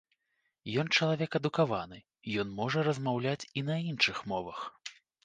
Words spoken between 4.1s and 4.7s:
мовах.